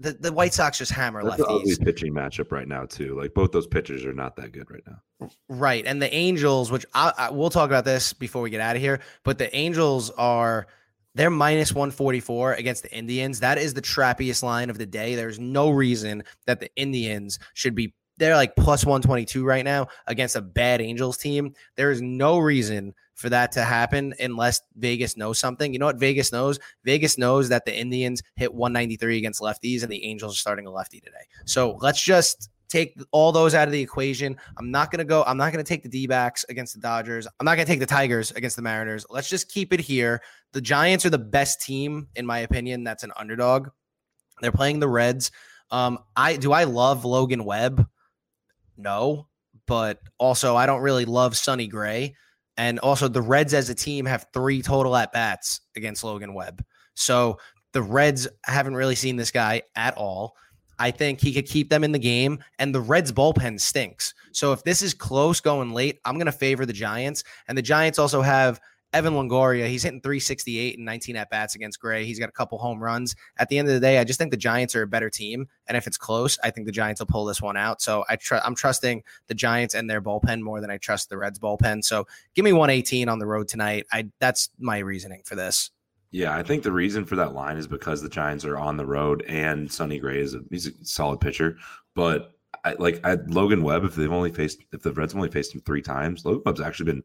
the, 0.00 0.12
the 0.12 0.32
White 0.32 0.54
Sox 0.54 0.78
just 0.78 0.92
hammer 0.92 1.24
That's 1.24 1.42
lefties. 1.42 1.60
ugly 1.60 1.76
pitching 1.84 2.12
matchup 2.14 2.52
right 2.52 2.68
now 2.68 2.84
too. 2.84 3.18
Like 3.18 3.34
both 3.34 3.50
those 3.50 3.66
pitchers 3.66 4.04
are 4.04 4.12
not 4.12 4.36
that 4.36 4.52
good 4.52 4.70
right 4.70 4.82
now. 4.86 5.28
Right, 5.48 5.84
and 5.84 6.00
the 6.00 6.12
Angels, 6.14 6.70
which 6.70 6.86
I, 6.94 7.12
I, 7.18 7.30
we'll 7.30 7.50
talk 7.50 7.68
about 7.68 7.84
this 7.84 8.12
before 8.12 8.42
we 8.42 8.50
get 8.50 8.60
out 8.60 8.76
of 8.76 8.82
here, 8.82 9.00
but 9.24 9.38
the 9.38 9.54
Angels 9.56 10.10
are 10.10 10.68
they're 11.14 11.30
minus 11.30 11.72
144 11.72 12.54
against 12.54 12.84
the 12.84 12.96
Indians. 12.96 13.40
That 13.40 13.58
is 13.58 13.74
the 13.74 13.82
trappiest 13.82 14.44
line 14.44 14.70
of 14.70 14.78
the 14.78 14.86
day. 14.86 15.16
There's 15.16 15.40
no 15.40 15.70
reason 15.70 16.22
that 16.46 16.60
the 16.60 16.70
Indians 16.76 17.40
should 17.54 17.74
be 17.74 17.92
they're 18.18 18.36
like 18.36 18.54
plus 18.56 18.84
122 18.84 19.44
right 19.44 19.64
now 19.64 19.88
against 20.06 20.36
a 20.36 20.40
bad 20.40 20.80
Angels 20.80 21.16
team. 21.16 21.54
There 21.76 21.90
is 21.90 22.02
no 22.02 22.38
reason 22.38 22.94
for 23.14 23.28
that 23.30 23.52
to 23.52 23.64
happen 23.64 24.14
unless 24.20 24.60
Vegas 24.76 25.16
knows 25.16 25.40
something. 25.40 25.72
You 25.72 25.78
know 25.78 25.86
what 25.86 25.98
Vegas 25.98 26.30
knows? 26.30 26.58
Vegas 26.84 27.18
knows 27.18 27.48
that 27.48 27.64
the 27.64 27.76
Indians 27.76 28.22
hit 28.36 28.52
193 28.52 29.18
against 29.18 29.40
lefties 29.40 29.82
and 29.82 29.90
the 29.90 30.04
Angels 30.04 30.34
are 30.34 30.38
starting 30.38 30.66
a 30.66 30.70
lefty 30.70 31.00
today. 31.00 31.26
So 31.44 31.78
let's 31.80 32.02
just 32.02 32.50
take 32.68 33.00
all 33.12 33.32
those 33.32 33.54
out 33.54 33.66
of 33.66 33.72
the 33.72 33.80
equation. 33.80 34.36
I'm 34.58 34.70
not 34.70 34.90
going 34.90 34.98
to 34.98 35.04
go, 35.04 35.24
I'm 35.26 35.36
not 35.36 35.52
going 35.52 35.64
to 35.64 35.68
take 35.68 35.82
the 35.82 35.88
D 35.88 36.06
backs 36.06 36.44
against 36.48 36.74
the 36.74 36.80
Dodgers. 36.80 37.26
I'm 37.40 37.44
not 37.44 37.56
going 37.56 37.66
to 37.66 37.72
take 37.72 37.80
the 37.80 37.86
Tigers 37.86 38.30
against 38.32 38.56
the 38.56 38.62
Mariners. 38.62 39.06
Let's 39.10 39.28
just 39.28 39.50
keep 39.50 39.72
it 39.72 39.80
here. 39.80 40.20
The 40.52 40.60
Giants 40.60 41.06
are 41.06 41.10
the 41.10 41.18
best 41.18 41.62
team, 41.62 42.08
in 42.14 42.26
my 42.26 42.40
opinion, 42.40 42.84
that's 42.84 43.04
an 43.04 43.12
underdog. 43.16 43.68
They're 44.40 44.52
playing 44.52 44.80
the 44.80 44.88
Reds. 44.88 45.30
Um, 45.70 45.98
I 46.16 46.36
do 46.36 46.52
I 46.52 46.64
love 46.64 47.04
Logan 47.04 47.44
Webb? 47.44 47.86
No, 48.78 49.26
but 49.66 50.00
also 50.18 50.56
I 50.56 50.66
don't 50.66 50.80
really 50.80 51.04
love 51.04 51.36
Sonny 51.36 51.66
Gray. 51.66 52.14
And 52.56 52.80
also, 52.80 53.06
the 53.06 53.22
Reds 53.22 53.54
as 53.54 53.70
a 53.70 53.74
team 53.74 54.04
have 54.06 54.26
three 54.32 54.62
total 54.62 54.96
at 54.96 55.12
bats 55.12 55.60
against 55.76 56.02
Logan 56.02 56.34
Webb. 56.34 56.64
So 56.94 57.38
the 57.72 57.82
Reds 57.82 58.26
haven't 58.44 58.74
really 58.74 58.96
seen 58.96 59.14
this 59.14 59.30
guy 59.30 59.62
at 59.76 59.96
all. 59.96 60.34
I 60.80 60.90
think 60.90 61.20
he 61.20 61.32
could 61.32 61.46
keep 61.46 61.70
them 61.70 61.84
in 61.84 61.92
the 61.92 61.98
game, 62.00 62.42
and 62.58 62.74
the 62.74 62.80
Reds 62.80 63.12
bullpen 63.12 63.60
stinks. 63.60 64.12
So 64.32 64.52
if 64.52 64.64
this 64.64 64.82
is 64.82 64.94
close 64.94 65.40
going 65.40 65.72
late, 65.72 66.00
I'm 66.04 66.14
going 66.14 66.26
to 66.26 66.32
favor 66.32 66.66
the 66.66 66.72
Giants. 66.72 67.22
And 67.46 67.56
the 67.56 67.62
Giants 67.62 67.98
also 67.98 68.22
have 68.22 68.60
Evan 68.92 69.12
Longoria, 69.12 69.68
he's 69.68 69.82
hitting 69.82 70.00
368 70.00 70.78
and 70.78 70.84
19 70.86 71.16
at 71.16 71.28
bats 71.28 71.54
against 71.54 71.78
Gray. 71.78 72.06
He's 72.06 72.18
got 72.18 72.28
a 72.28 72.32
couple 72.32 72.58
home 72.58 72.82
runs. 72.82 73.14
At 73.36 73.48
the 73.48 73.58
end 73.58 73.68
of 73.68 73.74
the 73.74 73.80
day, 73.80 73.98
I 73.98 74.04
just 74.04 74.18
think 74.18 74.30
the 74.30 74.36
Giants 74.36 74.74
are 74.74 74.82
a 74.82 74.86
better 74.86 75.10
team, 75.10 75.46
and 75.66 75.76
if 75.76 75.86
it's 75.86 75.98
close, 75.98 76.38
I 76.42 76.50
think 76.50 76.66
the 76.66 76.72
Giants 76.72 77.00
will 77.00 77.06
pull 77.06 77.26
this 77.26 77.42
one 77.42 77.56
out. 77.56 77.82
So 77.82 78.04
I 78.08 78.16
tr- 78.16 78.36
I'm 78.36 78.54
trusting 78.54 79.02
the 79.26 79.34
Giants 79.34 79.74
and 79.74 79.90
their 79.90 80.00
bullpen 80.00 80.40
more 80.40 80.60
than 80.60 80.70
I 80.70 80.78
trust 80.78 81.10
the 81.10 81.18
Reds 81.18 81.38
bullpen. 81.38 81.84
So 81.84 82.06
give 82.34 82.44
me 82.44 82.52
118 82.52 83.08
on 83.08 83.18
the 83.18 83.26
road 83.26 83.48
tonight. 83.48 83.86
I 83.92 84.08
that's 84.20 84.48
my 84.58 84.78
reasoning 84.78 85.22
for 85.24 85.34
this. 85.34 85.70
Yeah, 86.10 86.34
I 86.34 86.42
think 86.42 86.62
the 86.62 86.72
reason 86.72 87.04
for 87.04 87.16
that 87.16 87.34
line 87.34 87.58
is 87.58 87.66
because 87.66 88.00
the 88.00 88.08
Giants 88.08 88.46
are 88.46 88.56
on 88.56 88.78
the 88.78 88.86
road 88.86 89.22
and 89.28 89.70
Sonny 89.70 89.98
Gray 89.98 90.20
is 90.20 90.34
a, 90.34 90.40
he's 90.50 90.66
a 90.66 90.72
solid 90.82 91.20
pitcher, 91.20 91.58
but 91.94 92.32
I, 92.64 92.72
like 92.78 93.04
I, 93.04 93.18
Logan 93.26 93.62
Webb, 93.62 93.84
if 93.84 93.94
they've 93.94 94.10
only 94.10 94.32
faced 94.32 94.62
if 94.72 94.82
the 94.82 94.92
Reds 94.92 95.14
only 95.14 95.28
faced 95.28 95.54
him 95.54 95.60
three 95.60 95.82
times, 95.82 96.24
Logan 96.24 96.42
Webb's 96.46 96.60
actually 96.62 96.92
been 96.92 97.02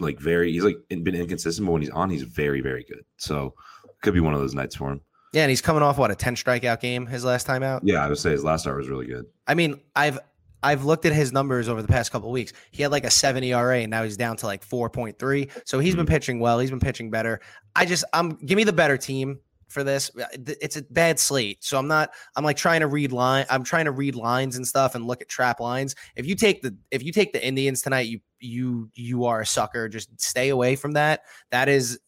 like 0.00 0.18
very 0.18 0.52
he's 0.52 0.64
like 0.64 0.76
been 0.88 1.14
inconsistent, 1.14 1.66
but 1.66 1.72
when 1.72 1.82
he's 1.82 1.90
on, 1.90 2.10
he's 2.10 2.22
very 2.22 2.60
very 2.60 2.84
good. 2.84 3.04
So 3.16 3.54
could 4.02 4.14
be 4.14 4.20
one 4.20 4.34
of 4.34 4.40
those 4.40 4.54
nights 4.54 4.76
for 4.76 4.90
him. 4.92 5.00
Yeah, 5.32 5.42
and 5.42 5.50
he's 5.50 5.60
coming 5.60 5.82
off 5.82 5.98
what 5.98 6.10
a 6.10 6.14
ten 6.14 6.34
strikeout 6.34 6.80
game 6.80 7.06
his 7.06 7.24
last 7.24 7.44
time 7.46 7.62
out. 7.62 7.82
Yeah, 7.84 8.04
I 8.04 8.08
would 8.08 8.18
say 8.18 8.30
his 8.30 8.44
last 8.44 8.62
start 8.62 8.78
was 8.78 8.88
really 8.88 9.06
good. 9.06 9.26
I 9.46 9.54
mean, 9.54 9.80
I've 9.94 10.18
I've 10.62 10.84
looked 10.84 11.06
at 11.06 11.12
his 11.12 11.32
numbers 11.32 11.68
over 11.68 11.82
the 11.82 11.88
past 11.88 12.10
couple 12.10 12.30
weeks. 12.30 12.52
He 12.70 12.82
had 12.82 12.90
like 12.90 13.04
a 13.04 13.10
seven 13.10 13.44
ERA, 13.44 13.80
and 13.80 13.90
now 13.90 14.02
he's 14.02 14.16
down 14.16 14.36
to 14.38 14.46
like 14.46 14.64
four 14.64 14.90
point 14.90 15.18
three. 15.18 15.48
So 15.64 15.78
he's 15.78 15.92
mm-hmm. 15.92 15.98
been 15.98 16.06
pitching 16.06 16.40
well. 16.40 16.58
He's 16.58 16.70
been 16.70 16.80
pitching 16.80 17.10
better. 17.10 17.40
I 17.76 17.84
just 17.84 18.04
I'm 18.12 18.36
give 18.36 18.56
me 18.56 18.64
the 18.64 18.72
better 18.72 18.96
team 18.96 19.40
for 19.68 19.84
this. 19.84 20.10
Uh, 20.18 20.26
it's 20.34 20.76
a 20.76 20.82
bad 20.82 21.18
slate. 21.18 21.62
So 21.62 21.78
I'm 21.78 21.88
not 21.88 22.10
I'm 22.36 22.44
like 22.44 22.56
trying 22.56 22.80
to 22.80 22.86
read 22.86 23.12
line 23.12 23.46
I'm 23.50 23.64
trying 23.64 23.84
to 23.84 23.92
read 23.92 24.14
lines 24.14 24.56
and 24.56 24.66
stuff 24.66 24.94
and 24.94 25.06
look 25.06 25.22
at 25.22 25.28
trap 25.28 25.60
lines. 25.60 25.94
If 26.16 26.26
you 26.26 26.34
take 26.34 26.62
the 26.62 26.76
if 26.90 27.02
you 27.02 27.12
take 27.12 27.32
the 27.32 27.44
Indians 27.44 27.82
tonight, 27.82 28.08
you 28.08 28.20
you 28.40 28.90
you 28.94 29.24
are 29.26 29.40
a 29.40 29.46
sucker. 29.46 29.88
Just 29.88 30.20
stay 30.20 30.48
away 30.48 30.76
from 30.76 30.92
that. 30.92 31.22
That 31.50 31.68
is 31.68 31.98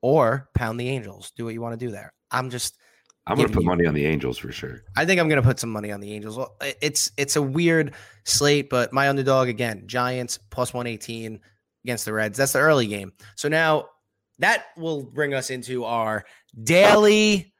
or 0.00 0.48
pound 0.54 0.78
the 0.78 0.88
Angels. 0.88 1.32
Do 1.36 1.44
what 1.44 1.54
you 1.54 1.60
want 1.60 1.78
to 1.78 1.84
do 1.84 1.90
there. 1.90 2.12
I'm 2.30 2.50
just 2.50 2.78
I'm 3.26 3.36
going 3.36 3.48
to 3.48 3.54
put 3.54 3.62
you, 3.62 3.68
money 3.68 3.86
on 3.86 3.92
the 3.92 4.06
Angels 4.06 4.38
for 4.38 4.50
sure. 4.50 4.84
I 4.96 5.04
think 5.04 5.20
I'm 5.20 5.28
going 5.28 5.40
to 5.40 5.46
put 5.46 5.60
some 5.60 5.70
money 5.70 5.92
on 5.92 6.00
the 6.00 6.12
Angels. 6.12 6.38
It's 6.80 7.12
it's 7.16 7.36
a 7.36 7.42
weird 7.42 7.94
slate, 8.24 8.70
but 8.70 8.92
my 8.92 9.08
underdog 9.08 9.48
again, 9.48 9.82
Giants 9.86 10.38
plus 10.50 10.72
118 10.72 11.38
against 11.84 12.04
the 12.06 12.12
Reds. 12.12 12.38
That's 12.38 12.52
the 12.52 12.60
early 12.60 12.86
game. 12.86 13.12
So 13.34 13.48
now 13.48 13.88
that 14.38 14.66
will 14.76 15.02
bring 15.04 15.34
us 15.34 15.50
into 15.50 15.84
our 15.84 16.24
daily 16.62 17.52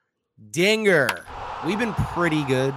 dinger. 0.50 1.24
We've 1.66 1.78
been 1.78 1.94
pretty 1.94 2.44
good 2.44 2.74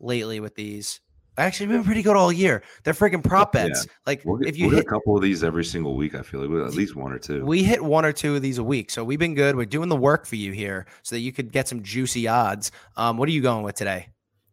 lately 0.00 0.40
with 0.40 0.54
these. 0.54 1.00
Actually, 1.38 1.68
been 1.68 1.82
pretty 1.82 2.02
good 2.02 2.14
all 2.14 2.30
year. 2.30 2.62
They're 2.84 2.92
freaking 2.92 3.24
prop 3.24 3.54
Yeah. 3.54 3.68
bets. 3.68 3.86
Like 4.06 4.20
We'll 4.24 4.36
get, 4.36 4.48
if 4.48 4.58
you 4.58 4.66
we'll 4.66 4.76
hit 4.76 4.84
a 4.84 4.88
couple 4.88 5.16
of 5.16 5.22
these 5.22 5.42
every 5.42 5.64
single 5.64 5.96
week. 5.96 6.14
I 6.14 6.20
feel 6.22 6.40
like 6.40 6.50
We'll- 6.50 6.66
at 6.66 6.74
least 6.74 6.94
one 6.94 7.10
or 7.10 7.18
two. 7.18 7.42
We 7.44 7.62
hit 7.62 7.82
one 7.82 8.04
or 8.04 8.12
two 8.12 8.36
of 8.36 8.42
these 8.42 8.58
a 8.58 8.62
week, 8.64 8.90
so 8.90 9.02
we've 9.02 9.18
been 9.18 9.34
good. 9.34 9.56
We're 9.56 9.64
doing 9.64 9.88
the 9.88 9.96
work 9.96 10.26
for 10.26 10.36
you 10.36 10.52
here, 10.52 10.84
so 11.02 11.16
that 11.16 11.20
you 11.20 11.32
could 11.32 11.50
get 11.50 11.68
some 11.68 11.82
juicy 11.82 12.28
odds. 12.28 12.70
Um, 12.98 13.16
what 13.16 13.28
are 13.30 13.32
you 13.32 13.40
going 13.40 13.64
with 13.64 13.76
today? 13.76 14.08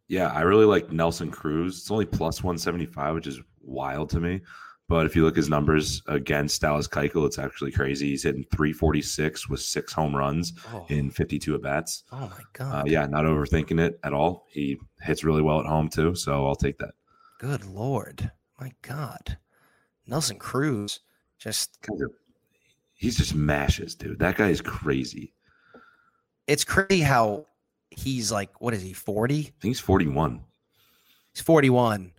Yeah, 0.07 0.27
I 0.29 0.41
really 0.41 0.65
like 0.65 0.89
Nelson 0.89 1.29
Cruz. 1.29 1.79
It's 1.79 1.91
only 1.91 2.05
plus 2.05 2.41
175, 2.43 3.13
which 3.13 3.27
is 3.27 3.41
wild 3.61 4.09
to 4.11 4.21
me. 4.21 4.39
But 4.89 5.05
if 5.05 5.15
you 5.15 5.23
look 5.23 5.35
at 5.35 5.37
his 5.37 5.49
numbers 5.49 6.01
against 6.07 6.59
Dallas 6.61 6.87
Keuchel, 6.87 7.25
it's 7.27 7.37
actually 7.37 7.71
crazy. 7.71 8.09
He's 8.09 8.23
hitting 8.23 8.43
346 8.51 9.47
with 9.47 9.59
six 9.61 9.93
home 9.93 10.15
runs 10.15 10.51
Oh, 10.73 10.83
in 10.89 11.11
52 11.11 11.53
at 11.55 11.61
bats. 11.61 12.03
oh 12.11 12.17
my 12.21 12.25
Uh, 12.25 12.31
god! 12.53 12.87
yeah, 12.89 13.05
not 13.05 13.23
overthinking 13.25 13.79
it 13.79 13.99
at 14.03 14.13
all. 14.13 14.47
He 14.49 14.79
hits 15.01 15.23
really 15.23 15.43
well 15.43 15.59
at 15.59 15.67
home 15.67 15.89
too, 15.89 16.15
so 16.15 16.45
I'll 16.47 16.55
take 16.55 16.79
that. 16.79 16.95
Good 17.39 17.63
lord, 17.65 18.31
my 18.59 18.71
god! 18.81 19.37
Nelson 20.07 20.39
Cruz 20.39 21.01
just 21.37 21.77
he's 22.95 23.15
just 23.15 23.35
mashes, 23.35 23.93
dude. 23.95 24.17
That 24.19 24.37
guy 24.37 24.49
is 24.49 24.59
crazy. 24.59 25.33
it's 26.47 26.63
crazy 26.63 27.01
how 27.01 27.45
he's 27.91 28.31
like 28.31 28.59
what 28.59 28.73
is 28.73 28.81
he 28.81 28.91
40 28.93 29.35
I 29.35 29.41
think 29.41 29.53
he's 29.61 29.79
41. 29.79 30.41
he's 31.33 31.41
41 31.43 32.11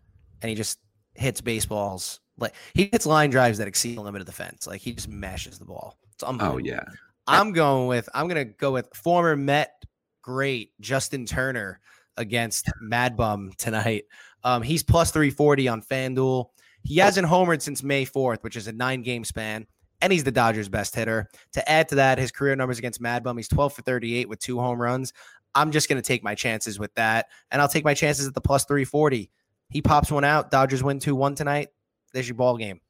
and 0.42 0.48
he 0.48 0.54
just 0.54 0.78
hits 1.14 1.40
baseballs 1.40 2.20
like 2.40 2.54
he 2.74 2.88
hits 2.90 3.06
line 3.06 3.30
drives 3.30 3.58
that 3.58 3.68
exceed 3.68 3.96
the 3.96 4.02
limit 4.02 4.20
of 4.20 4.26
the 4.26 4.32
fence. 4.32 4.66
Like 4.66 4.80
he 4.80 4.92
just 4.92 5.08
mashes 5.08 5.58
the 5.58 5.64
ball. 5.64 5.96
It's 6.12 6.24
Oh 6.26 6.58
yeah, 6.58 6.80
i'm 7.26 7.52
going 7.52 7.86
with 7.86 8.08
i'm 8.14 8.28
gonna 8.28 8.44
go 8.44 8.72
with 8.72 8.88
former 8.94 9.36
met 9.36 9.84
great 10.22 10.72
justin 10.80 11.24
turner 11.24 11.80
against 12.16 12.68
mad 12.80 13.16
bum 13.16 13.52
tonight. 13.56 14.04
Um 14.42 14.62
he's 14.62 14.82
plus 14.82 15.10
340 15.10 15.68
on 15.68 15.82
fanduel. 15.82 16.46
He 16.82 16.96
hasn't 16.98 17.28
homered 17.28 17.62
since 17.62 17.82
may 17.82 18.04
4th 18.04 18.42
which 18.42 18.56
is 18.56 18.66
a 18.66 18.72
nine 18.72 19.02
game 19.02 19.24
span 19.24 19.66
and 20.02 20.12
he's 20.12 20.24
the 20.24 20.32
dodgers 20.32 20.68
best 20.68 20.94
hitter. 20.94 21.28
To 21.52 21.70
add 21.70 21.88
to 21.90 21.94
that 21.96 22.18
his 22.18 22.32
career 22.32 22.56
numbers 22.56 22.78
against 22.78 23.00
mad 23.00 23.22
bum 23.22 23.36
he's 23.36 23.48
12 23.48 23.74
for 23.74 23.82
38 23.82 24.28
with 24.28 24.40
two 24.40 24.58
home 24.58 24.80
runs. 24.80 25.12
I'm 25.54 25.70
just 25.70 25.88
gonna 25.88 26.02
take 26.02 26.24
my 26.24 26.34
chances 26.34 26.78
with 26.78 26.92
that 26.94 27.26
and 27.50 27.62
i'll 27.62 27.68
take 27.68 27.84
my 27.84 27.94
chances 27.94 28.26
at 28.26 28.34
the 28.34 28.40
plus 28.40 28.64
340 28.64 29.30
he 29.70 29.80
pops 29.80 30.10
one 30.10 30.24
out. 30.24 30.50
Dodgers 30.50 30.82
win 30.82 30.98
2-1 30.98 31.36
tonight 31.36 31.68
there's 32.12 32.28
your 32.28 32.36
ball 32.36 32.56
game 32.56 32.80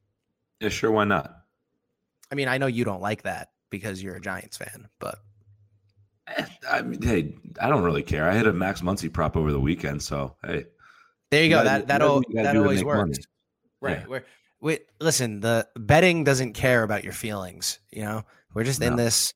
yeah, 0.60 0.68
sure. 0.68 0.90
Why 0.90 1.04
not? 1.04 1.34
i 2.30 2.34
mean 2.34 2.48
i 2.48 2.58
know 2.58 2.66
you 2.66 2.84
don't 2.84 3.00
like 3.00 3.22
that 3.22 3.48
because 3.70 4.02
you're 4.02 4.16
a 4.16 4.20
giants 4.20 4.56
fan 4.56 4.88
but 4.98 5.18
Eh, 6.36 6.44
I 6.70 6.82
mean, 6.82 7.02
hey, 7.02 7.34
I 7.60 7.68
don't 7.68 7.82
really 7.82 8.04
care. 8.04 8.28
I 8.30 8.36
hit 8.36 8.46
a 8.46 8.52
Max 8.52 8.82
Muncy 8.82 9.12
prop 9.12 9.36
over 9.36 9.50
the 9.50 9.58
weekend, 9.58 10.00
so 10.00 10.36
hey, 10.44 10.66
there 11.30 11.42
you 11.42 11.48
You 11.48 11.56
go 11.56 11.64
gotta 11.64 11.68
that 11.70 11.88
that, 11.88 11.98
gotta 11.98 12.04
do 12.04 12.08
al- 12.08 12.16
what 12.18 12.28
you 12.28 12.34
gotta 12.36 12.48
that 12.48 12.56
always 12.56 12.84
works 12.84 12.98
money. 13.00 13.14
Right. 13.80 14.00
Yeah. 14.02 14.06
We're 14.06 14.24
we 14.60 14.78
listen, 15.00 15.40
the 15.40 15.66
betting 15.76 16.22
doesn't 16.22 16.52
care 16.52 16.82
about 16.84 17.02
your 17.02 17.14
feelings, 17.14 17.80
you 17.90 18.02
know? 18.02 18.22
We're 18.54 18.62
just 18.64 18.80
in 18.82 18.94
this 18.94 19.34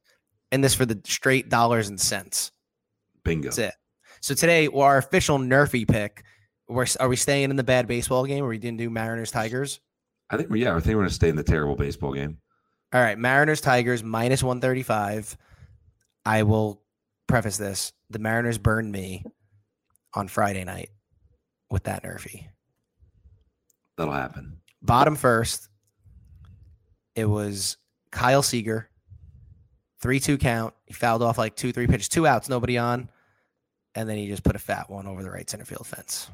in 0.52 0.60
this 0.60 0.74
for 0.74 0.86
the 0.86 1.00
straight 1.04 1.48
dollars 1.48 1.88
and 1.88 2.00
cents. 2.00 2.52
bingo. 3.24 3.46
That's 3.48 3.58
it. 3.58 3.74
So 4.20 4.34
today 4.34 4.68
our 4.68 4.98
official 4.98 5.38
nerfy 5.38 5.88
pick. 5.88 6.22
We're, 6.68 6.86
are 7.00 7.08
we 7.08 7.16
staying 7.16 7.50
in 7.50 7.56
the 7.56 7.64
bad 7.64 7.86
baseball 7.86 8.24
game 8.24 8.44
or 8.44 8.48
we 8.48 8.58
didn't 8.58 8.78
do 8.78 8.90
Mariners 8.90 9.30
Tigers? 9.30 9.80
I 10.30 10.36
think 10.36 10.48
yeah, 10.54 10.74
I 10.74 10.80
think 10.80 10.96
we're 10.96 11.02
gonna 11.02 11.10
stay 11.10 11.28
in 11.28 11.36
the 11.36 11.42
terrible 11.42 11.76
baseball 11.76 12.12
game. 12.12 12.38
All 12.92 13.00
right, 13.00 13.18
Mariners 13.18 13.60
Tigers 13.60 14.02
minus 14.02 14.42
135. 14.42 15.36
I 16.24 16.42
will 16.44 16.80
preface 17.26 17.58
this. 17.58 17.92
The 18.10 18.18
Mariners 18.18 18.58
burned 18.58 18.90
me 18.90 19.24
on 20.14 20.28
Friday 20.28 20.64
night 20.64 20.90
with 21.70 21.84
that 21.84 22.04
nerfy. 22.04 22.46
That'll 23.96 24.14
happen. 24.14 24.58
bottom 24.80 25.16
first, 25.16 25.68
it 27.14 27.26
was 27.26 27.76
Kyle 28.10 28.42
Seager, 28.42 28.88
three 30.00 30.20
two 30.20 30.38
count. 30.38 30.74
He 30.86 30.94
fouled 30.94 31.22
off 31.22 31.36
like 31.36 31.56
two 31.56 31.72
three 31.72 31.86
pitches, 31.86 32.08
two 32.08 32.26
outs, 32.26 32.48
nobody 32.48 32.78
on, 32.78 33.10
and 33.94 34.08
then 34.08 34.16
he 34.16 34.28
just 34.28 34.42
put 34.42 34.56
a 34.56 34.60
fat 34.60 34.88
one 34.88 35.06
over 35.06 35.22
the 35.22 35.30
right 35.30 35.48
center 35.48 35.64
field 35.64 35.86
fence. 35.86 36.30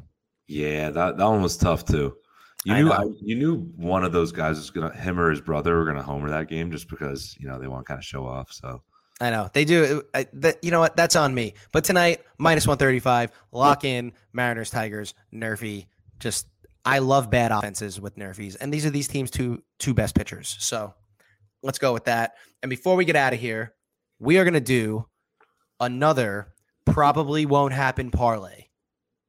Yeah, 0.50 0.90
that, 0.90 1.16
that 1.16 1.25
one 1.25 1.42
was 1.42 1.57
tough 1.57 1.85
too. 1.85 2.16
You 2.64 2.75
I 2.75 2.83
knew. 2.83 2.90
I, 2.90 3.04
you 3.21 3.37
knew 3.37 3.57
one 3.76 4.02
of 4.02 4.11
those 4.11 4.33
guys 4.33 4.57
was 4.57 4.69
gonna 4.71 4.92
him 4.95 5.19
or 5.19 5.30
his 5.30 5.40
brother 5.40 5.78
were 5.78 5.87
gonna 5.87 6.02
homer 6.02 6.28
that 6.30 6.49
game 6.49 6.73
just 6.73 6.88
because 6.88 7.37
you 7.38 7.47
know 7.49 7.59
they 7.61 7.69
want 7.69 7.87
to 7.87 7.88
kind 7.88 7.99
of 7.99 8.04
show 8.04 8.26
off. 8.26 8.52
So 8.52 8.83
I 9.21 9.30
know 9.30 9.49
they 9.52 9.64
do. 9.64 10.02
Uh, 10.12 10.19
I, 10.19 10.26
that, 10.35 10.62
you 10.62 10.73
know 10.73 10.80
what? 10.80 10.97
That's 10.97 11.14
on 11.14 11.33
me. 11.33 11.54
But 11.73 11.85
tonight, 11.85 12.23
minus 12.37 12.66
one 12.66 12.76
thirty 12.78 12.99
five. 12.99 13.30
Lock 13.52 13.85
in 13.85 14.12
Mariners, 14.33 14.71
Tigers, 14.71 15.14
Nerfy. 15.33 15.87
Just 16.19 16.49
I 16.85 16.99
love 16.99 17.30
bad 17.30 17.52
offenses 17.52 18.00
with 18.00 18.16
Nerfies, 18.16 18.57
and 18.61 18.75
these 18.75 18.85
are 18.85 18.90
these 18.90 19.09
teams' 19.09 19.30
two 19.30 19.62
two 19.78 19.95
best 19.95 20.16
pitchers. 20.16 20.57
So 20.59 20.92
let's 21.62 21.78
go 21.78 21.92
with 21.92 22.07
that. 22.07 22.35
And 22.62 22.69
before 22.69 22.97
we 22.97 23.04
get 23.04 23.16
out 23.16 23.33
of 23.33 23.38
here, 23.38 23.73
we 24.19 24.37
are 24.38 24.45
gonna 24.45 24.61
do 24.61 25.07
another 25.78 26.52
probably 26.85 27.47
won't 27.47 27.73
happen 27.73 28.11
parlay, 28.11 28.66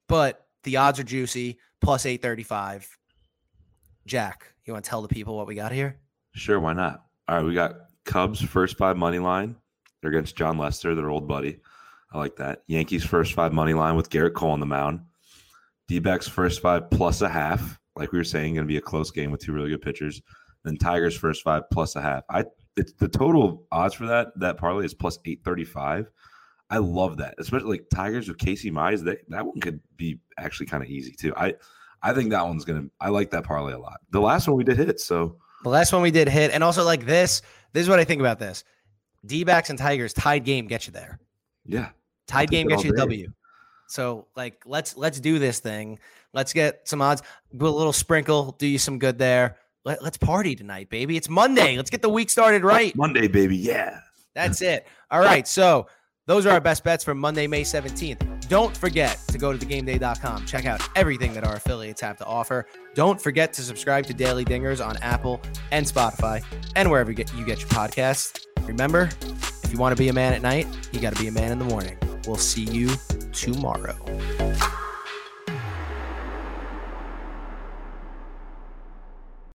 but 0.09 0.47
the 0.63 0.77
odds 0.77 0.99
are 0.99 1.03
juicy. 1.03 1.57
Plus 1.81 2.05
eight 2.05 2.21
thirty 2.21 2.43
five. 2.43 2.87
Jack, 4.05 4.53
you 4.65 4.73
want 4.73 4.85
to 4.85 4.89
tell 4.89 5.01
the 5.01 5.07
people 5.07 5.35
what 5.35 5.47
we 5.47 5.55
got 5.55 5.71
here? 5.71 5.97
sure, 6.33 6.59
why 6.59 6.73
not? 6.73 7.05
All 7.27 7.37
right, 7.37 7.45
we 7.45 7.53
got 7.53 7.75
Cubs 8.05 8.41
first 8.41 8.77
five 8.77 8.97
money 8.97 9.19
line. 9.19 9.55
They're 10.01 10.11
against 10.11 10.35
Jon 10.35 10.57
Lester, 10.57 10.95
their 10.95 11.09
old 11.09 11.27
buddy. 11.27 11.59
I 12.13 12.17
like 12.17 12.35
that. 12.37 12.63
Yankees 12.67 13.05
first 13.05 13.33
five 13.33 13.53
money 13.53 13.73
line 13.73 13.95
with 13.95 14.09
Gerrit 14.09 14.33
Cole 14.33 14.51
on 14.51 14.59
the 14.59 14.65
mound. 14.65 15.01
D-backs 15.87 16.27
first 16.27 16.61
five 16.61 16.89
plus 16.89 17.21
a 17.21 17.29
half. 17.29 17.79
Like 17.95 18.11
we 18.11 18.17
were 18.17 18.23
saying, 18.23 18.55
going 18.55 18.65
to 18.65 18.71
be 18.71 18.77
a 18.77 18.81
close 18.81 19.11
game 19.11 19.31
with 19.31 19.41
two 19.41 19.53
really 19.53 19.69
good 19.69 19.81
pitchers. 19.81 20.21
Then 20.63 20.77
Tigers 20.77 21.17
first 21.17 21.43
five 21.43 21.63
plus 21.71 21.95
a 21.95 22.01
half. 22.01 22.23
I 22.29 22.45
it's 22.77 22.93
the 22.93 23.07
total 23.07 23.67
odds 23.71 23.95
for 23.95 24.05
that 24.05 24.27
that 24.39 24.57
parlay 24.57 24.85
is 24.85 24.93
plus 24.93 25.19
eight 25.25 25.41
thirty 25.43 25.65
five. 25.65 26.09
I 26.71 26.77
love 26.77 27.17
that, 27.17 27.35
especially 27.37 27.77
like 27.77 27.89
Tigers 27.93 28.29
with 28.29 28.37
Casey 28.37 28.71
Mize. 28.71 29.03
That 29.03 29.19
that 29.29 29.45
one 29.45 29.59
could 29.59 29.81
be 29.97 30.19
actually 30.39 30.67
kind 30.67 30.81
of 30.81 30.89
easy 30.89 31.11
too. 31.11 31.33
I 31.35 31.53
I 32.01 32.13
think 32.13 32.31
that 32.31 32.43
one's 32.43 32.63
gonna. 32.65 32.85
I 32.99 33.09
like 33.09 33.29
that 33.31 33.43
parlay 33.43 33.73
a 33.73 33.77
lot. 33.77 33.99
The 34.11 34.21
last 34.21 34.47
one 34.47 34.55
we 34.55 34.63
did 34.63 34.77
hit, 34.77 34.99
so 35.01 35.35
The 35.63 35.69
last 35.69 35.91
one 35.91 36.01
we 36.01 36.11
did 36.11 36.29
hit, 36.29 36.51
and 36.51 36.63
also 36.63 36.83
like 36.83 37.05
this. 37.05 37.41
This 37.73 37.83
is 37.83 37.89
what 37.89 37.99
I 37.99 38.05
think 38.05 38.21
about 38.21 38.39
this. 38.39 38.63
D 39.25 39.43
backs 39.43 39.69
and 39.69 39.77
Tigers 39.77 40.13
tied 40.13 40.45
game 40.45 40.65
get 40.65 40.87
you 40.87 40.93
there. 40.93 41.19
yeah, 41.65 41.89
Tied 42.25 42.49
game 42.49 42.67
gets 42.67 42.83
you 42.83 42.93
a. 42.93 42.95
W. 42.97 43.31
So 43.87 44.27
like 44.37 44.63
let's 44.65 44.95
let's 44.95 45.19
do 45.19 45.37
this 45.37 45.59
thing. 45.59 45.99
Let's 46.33 46.53
get 46.53 46.87
some 46.87 47.01
odds. 47.01 47.21
Do 47.55 47.67
a 47.67 47.69
little 47.69 47.93
sprinkle. 47.93 48.55
Do 48.57 48.65
you 48.65 48.77
some 48.77 48.97
good 48.97 49.17
there. 49.17 49.57
Let, 49.83 50.01
let's 50.01 50.17
party 50.17 50.55
tonight, 50.55 50.89
baby. 50.89 51.17
It's 51.17 51.27
Monday. 51.27 51.75
Let's 51.75 51.89
get 51.89 52.01
the 52.01 52.09
week 52.09 52.29
started 52.29 52.63
right. 52.63 52.95
Monday, 52.95 53.27
baby. 53.27 53.57
Yeah. 53.57 53.99
That's 54.33 54.61
it. 54.61 54.87
All 55.09 55.19
right. 55.19 55.47
So 55.47 55.87
those 56.31 56.45
are 56.45 56.51
our 56.51 56.61
best 56.61 56.85
bets 56.85 57.03
for 57.03 57.13
Monday, 57.13 57.45
May 57.45 57.63
17th. 57.63 58.47
Don't 58.47 58.75
forget 58.75 59.19
to 59.27 59.37
go 59.37 59.51
to 59.51 59.57
thegameday.com. 59.57 60.45
Check 60.45 60.65
out 60.65 60.81
everything 60.95 61.33
that 61.33 61.43
our 61.43 61.55
affiliates 61.55 61.99
have 61.99 62.15
to 62.19 62.25
offer. 62.25 62.67
Don't 62.95 63.21
forget 63.21 63.51
to 63.51 63.61
subscribe 63.61 64.05
to 64.05 64.13
Daily 64.13 64.45
Dingers 64.45 64.85
on 64.85 64.95
Apple 65.01 65.41
and 65.71 65.85
Spotify 65.85 66.41
and 66.77 66.89
wherever 66.89 67.11
you 67.11 67.17
get, 67.17 67.33
you 67.33 67.43
get 67.43 67.59
your 67.59 67.67
podcasts. 67.67 68.45
Remember, 68.65 69.09
if 69.61 69.73
you 69.73 69.77
want 69.77 69.93
to 69.93 70.01
be 70.01 70.07
a 70.07 70.13
man 70.13 70.31
at 70.31 70.41
night, 70.41 70.67
you 70.93 71.01
got 71.01 71.13
to 71.13 71.21
be 71.21 71.27
a 71.27 71.33
man 71.33 71.51
in 71.51 71.59
the 71.59 71.65
morning. 71.65 71.97
We'll 72.25 72.37
see 72.37 72.63
you 72.63 72.91
tomorrow. 73.33 73.97